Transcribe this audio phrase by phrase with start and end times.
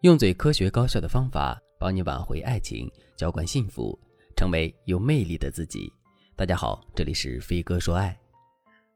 [0.00, 3.98] 用最科学高效的方法帮你挽回爱情，浇灌幸福，
[4.34, 5.92] 成为有魅力的自己。
[6.34, 8.18] 大家好，这里是飞哥说爱。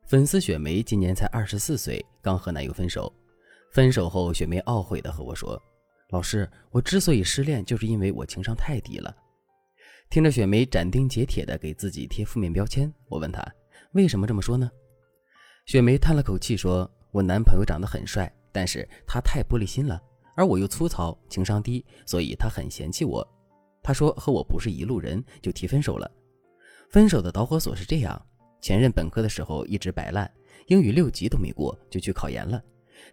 [0.06, 3.12] 粉丝雪梅今年才二十四岁，刚和男友分手。
[3.70, 5.62] 分手后，雪梅懊悔的和我说
[6.08, 9.14] ：“老师，我之所以失恋，就是因为我情商太低了。”
[10.08, 13.46] 听着雪梅斩钉截铁的给自己贴负面标签，我问她
[13.92, 14.70] 为什么这么说呢？
[15.66, 20.02] 雪梅叹了口气说：“我男朋友长得很帅，但是他太玻璃心了。”
[20.34, 23.26] 而我又粗糙，情商低，所以他很嫌弃我。
[23.82, 26.10] 他说和我不是一路人，就提分手了。
[26.90, 28.20] 分手的导火索是这样：
[28.60, 30.30] 前任本科的时候一直摆烂，
[30.68, 32.62] 英语六级都没过，就去考研了，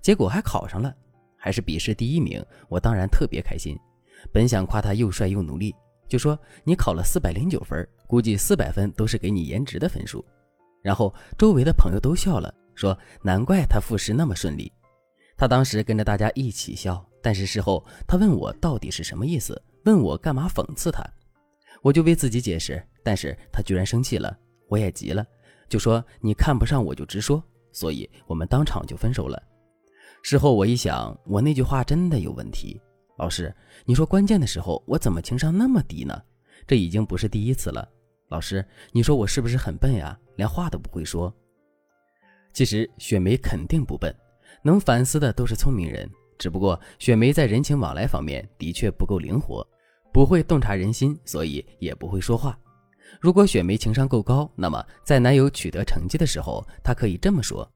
[0.02, 0.96] 结果还考上了，
[1.38, 2.44] 还是笔试第一名。
[2.70, 3.78] 我当然特别开心，
[4.32, 5.76] 本想夸他又帅又努力，
[6.08, 10.24] 就说你考了四百零九分，估计四百分都是给你颜值的分数。
[10.82, 14.72] 然后周围的朋友都笑了，说难怪他复试那么顺利。
[15.36, 17.06] 他当时跟着大家一起笑。
[17.22, 21.04] 但是事后，他问我到底是什么意思，问我干嘛讽刺他，
[21.82, 24.36] 我就为自己解释，但是他居然生气了，
[24.68, 25.26] 我也急了，
[25.70, 29.42] 就说你看不上我就直说，所以我们当场就分手了。
[30.24, 32.80] 事后我一想，我那句话真的有问题。
[33.18, 33.54] 老师，
[33.86, 36.20] 你说关键的时候我怎么情商那么低呢？
[36.68, 37.88] 这已经不是第一次了。
[38.30, 40.18] 老师，你说我是不是很笨呀？
[40.38, 41.34] 连话都不会说。
[42.54, 44.16] 其实雪梅肯定不笨，
[44.64, 46.10] 能反思的都是聪明人。
[46.42, 49.64] 只不过雪梅在人情往来方面的确不够灵活，
[50.12, 52.58] 不会洞察人心，所以也不会说话。
[53.20, 57.72] 如果雪梅情商够高，那么在男友取得成绩的时候，她可以这么说：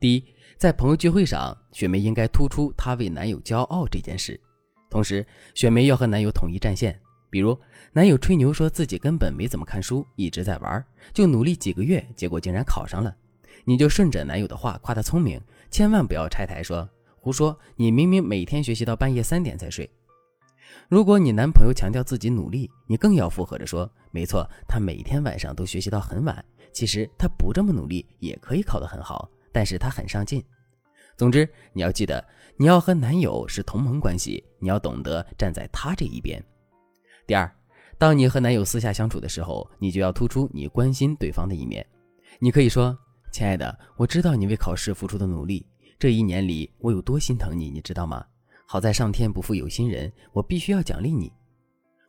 [0.00, 0.24] 第一，
[0.56, 4.40] 在朋友聚会上，雪梅应该突出她为男友骄傲这件事。
[4.88, 6.98] 同时，雪梅要和男友统一战线。
[7.28, 7.54] 比如，
[7.92, 13.14] 男友吹牛说自己根本没怎么看书，一直在玩，就努力几个月，结果竟然考上了，
[13.66, 15.38] 你就顺着男友的话夸他聪明，
[15.70, 16.88] 千万不要拆台说。
[17.20, 17.58] 胡说！
[17.76, 19.88] 你明明每天学习到半夜三点才睡。
[20.88, 26.44] 如果你男朋友强调自己努力，你更要附和着说：“没错，他每天晚上都学习到很晚。
[26.72, 30.42] 其实他不这么努力也可以考得很好，但是他很上进。”
[31.16, 32.24] 总之，你要记得，
[32.56, 36.42] 你要和男友是同盟关系，你要懂得站在他这一边。
[37.26, 37.50] 第二，
[37.98, 41.84] 当你和男友私下相处的时候，你就要突出你关心对方的一面。
[42.38, 42.96] 你可以说
[43.32, 45.66] ：“亲爱的，我知道你为考试付出的努力。”
[45.98, 48.24] 这一年里，我有多心疼你，你知道吗？
[48.66, 51.32] 好在上天不负有心人，我必须要奖励你。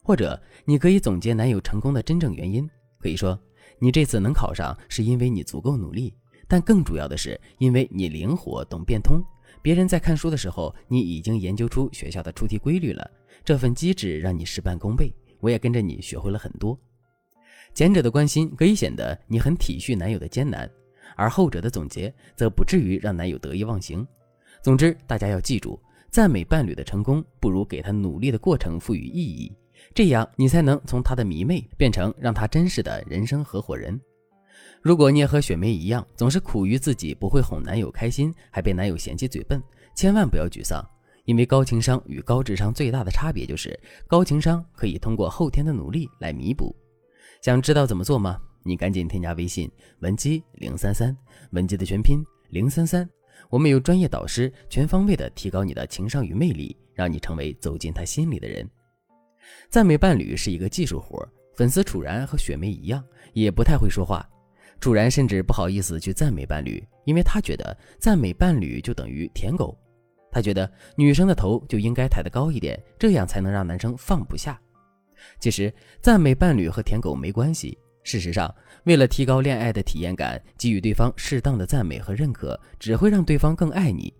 [0.03, 2.69] 或者，你可以总结男友成功的真正原因，
[2.99, 3.39] 可以说，
[3.79, 6.13] 你这次能考上，是因为你足够努力，
[6.47, 9.23] 但更主要的是，因为你灵活懂变通。
[9.59, 13.09] 别人在看书的时候，你已经研究出学校的出题规律了，
[13.43, 15.11] 这份机智让你事半功倍。
[15.39, 16.79] 我也跟着你学会了很多。
[17.73, 20.69] 前者的关心可以显得你很体恤男友的艰难。
[21.19, 24.07] 而后者的总结则不至于让男友得意忘形。
[24.63, 25.77] 总之，大家要记住，
[26.09, 29.53] 赞美伴侣的成功，不如给他努力的过程赋予意义，
[29.93, 33.99] 这样你才能从他的迷妹变成让他珍视的人生合伙人。
[34.81, 39.61] 如果你也和雪梅一样，总是苦于自己不会哄男友开心，还被男友嫌弃嘴笨，
[39.93, 40.81] 千万不要沮丧，
[41.25, 43.77] 因为高情商与高智商最大的差别就是，
[44.07, 46.73] 高情商可以通过后天的努力来弥补。
[47.41, 48.39] 想知道怎么做吗？
[48.63, 51.15] 你赶紧添加微信文姬零三三，
[51.51, 53.09] 文姬的全拼零三三，
[53.49, 58.69] 我们有专业导师，全方位的提高你的情商与魅力，让你成为走进他心里的人。
[59.69, 63.03] 赞美伴侣是一个技术活，粉丝楚然和雪梅一样，
[63.33, 64.27] 也不太会说话。
[64.79, 69.77] 楚然甚至不好意思去赞美伴侣，因为他觉得赞美伴侣就等于舔狗。
[70.31, 74.61] 他觉得女生的头就应该抬得高一点，这样才能让男生放不下。
[75.39, 77.77] 其实赞美伴侣和舔狗没关系。
[78.03, 78.53] 事实上，
[78.85, 84.13] 为了提高恋爱的体验感，给予对方适当的赞美和认可，只会让对方更爱你。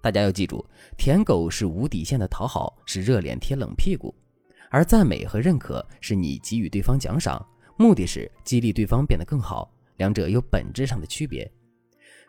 [0.00, 0.64] 大家要记住，
[0.96, 4.14] 舔狗是无底线的讨好，是热脸贴冷屁股；
[4.70, 7.44] 而赞美和认可是你给予对方奖赏，
[7.76, 9.70] 目的是激励对方变得更好。
[9.96, 11.50] 两者有本质上的区别。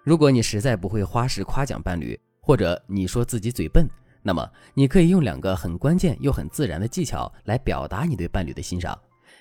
[0.03, 3.87] 如果你实在不会花式夸奖伴侣，或者你说自己嘴笨，
[4.21, 8.97] 那么你可以用两个很关键又很自然的技巧来表达你对伴侣的欣赏。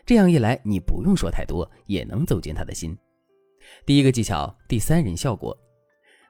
[0.06, 2.96] 这样一来，你不用说太多，也能走进他的心。
[3.86, 5.56] 第一个技巧，第三人效果。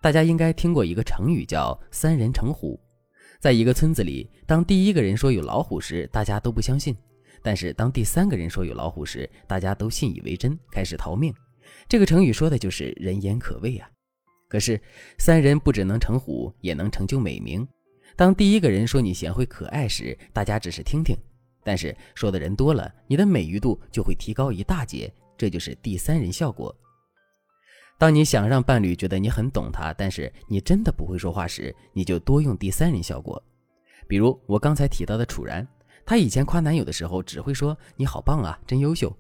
[0.01, 2.79] 大家应该听过一个成语叫“三人成虎”。
[3.41, 6.95] 在一个村子里，当第一个人说有老虎时，大家都不相信；
[7.43, 11.35] 但是当第三个人说有老虎时，大家都信以为真，开始逃命。
[11.89, 13.91] 这个成语说的就是人言可畏啊。
[14.49, 14.81] 可是，
[15.19, 17.67] 三人不只能成虎，也能成就美名。
[18.15, 21.17] 当第一个人说你贤惠可爱时，大家只是听听。
[21.65, 26.75] 但是说的人多了，你的美誉度就会提高一大截，这就是第三人效果。
[27.97, 33.43] 当你想让伴侣觉得你很懂他，但是你真的不会说话时，你就多用第三人效果。
[34.07, 35.67] 比如我刚才提到的楚然，
[36.05, 39.17] 她以前夸男友的时候只会说“你好棒啊，真优秀”，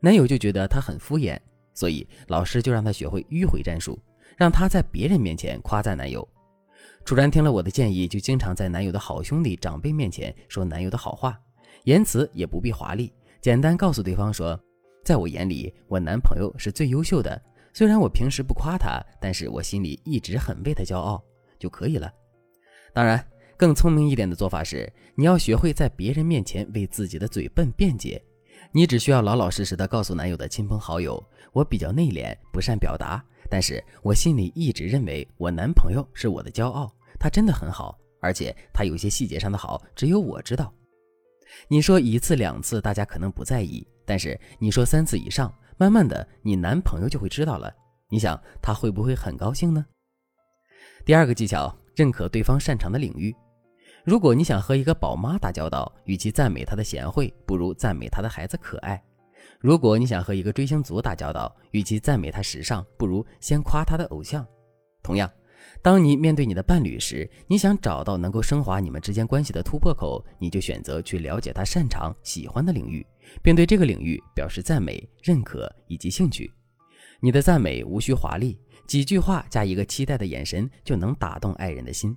[0.00, 1.38] 男友就觉得她很敷衍，
[1.74, 3.98] 所以老师就让她学会迂回战术，
[4.38, 6.26] 让她在别人面前夸赞男友。
[7.04, 11.38] 楚然听了我的建议，就经常在男友的好兄弟、长辈面前说男友的好话，
[11.84, 14.58] 言辞也不必华丽，简单告诉对方说
[15.04, 17.40] ：“在我眼里，我男朋友是最优秀的。
[17.72, 21.22] 虽然我平时不夸他，但是我心里一直很为他骄傲，
[21.58, 22.12] 就可以了。”
[22.94, 23.24] 当然，
[23.56, 28.22] 更聪明一点的做法是，你要学会在别人面前为自己的嘴笨辩解。
[28.70, 40.72] 你只需要老老实实的告诉男友的亲朋好友：“我比较内敛，不善表达。”但是我心里一直认为我男朋友是我的骄傲，他真的很好，而且他有些细节上的好只有我知道。
[41.68, 47.72] 你说一次两次大家可能不在意，但是你说三次以上，慢慢的你男朋友就会知道了。
[48.08, 49.84] 你想他会不会很高兴呢？
[51.04, 53.34] 第二个技巧，认可对方擅长的领域。
[54.04, 59.02] 如果你想和一个宝妈打交道，与其赞美她的贤惠，不如赞美她的孩子可爱。
[59.60, 64.44] 如果你想和一个追星族打交道，与其赞美他时尚，不如先夸他的偶像。
[65.02, 65.30] 同样，
[65.80, 73.04] 当你面对你的伴侣时，你想找到能够升华你们之间关系的突破口，你就选择去了解他擅长、喜欢的领域，
[73.42, 76.50] 并对这个领域表示赞美、认可以及兴趣。
[77.20, 82.16] 你的赞美无需华丽，几句话加一个期待的眼神，就能打动爱人的心。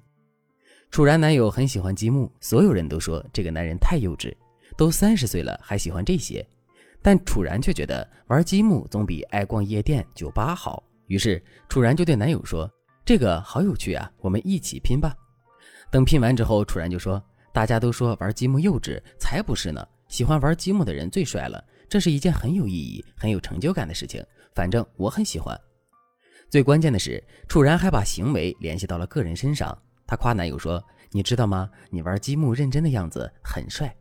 [0.92, 4.34] 楚然男友很喜欢积木，所有人都说这个男人太幼稚，
[4.78, 6.46] 都三十岁了还喜欢这些。
[7.02, 12.68] 但楚然却觉得玩积木总比爱逛夜店、酒吧好，于是楚然就对男友说
[13.06, 15.16] ：“这个好有趣啊，我们一起拼吧。”
[15.92, 17.24] 等拼完之后，楚然就说
[17.54, 19.88] ：“大家都说玩积木幼稚，才不是呢！
[20.08, 24.26] 喜欢玩积木的人最帅了，这是一件很有意义、很有成就感的事情。
[24.56, 25.56] 反正我很喜欢。”
[26.50, 29.78] 最关键的是，楚然还把行为联系到了个人身上。
[30.08, 31.70] 他夸男友说：“你知道吗？
[31.92, 33.96] 你玩积木认真的样子很帅。”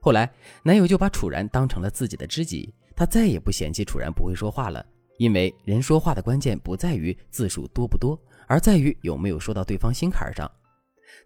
[0.00, 0.30] 后来，
[0.62, 4.84] 男友就把楚然当成了自己的知己，他再也不嫌弃楚然不会说话了。
[5.20, 10.50] 因为人说话的关键不在于字数多不多，而在于有没有说到对方心坎上。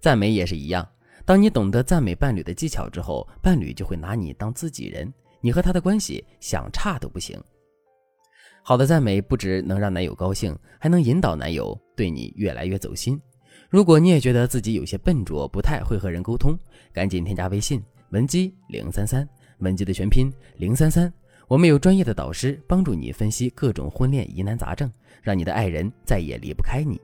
[0.01, 0.85] 赞美也是一样，
[1.25, 7.41] 当你懂得赞美伴侣的技巧之后，伴侣就会拿你当自己人，你和他的关系想差都不行。
[8.65, 13.17] 好的赞美不止能让男友高兴，还能引导男友对你越来越走心。
[13.71, 16.59] 如果你也觉得自己有些笨拙，不太会和人沟通，
[16.93, 17.81] 赶紧添加微信。
[18.11, 21.13] 文姬零三三，文姬的全拼零三三，
[21.49, 24.91] 我们有专业的导师帮助你分析各种婚恋疑难杂症，
[25.23, 27.01] 让你的爱人再也离不开你。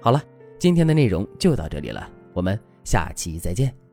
[0.00, 0.22] 好了，
[0.58, 3.87] 今天的内容就到这里了，我们下期再见。